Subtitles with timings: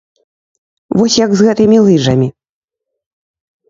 [1.01, 2.27] Вось як з гэтымі лыжамі.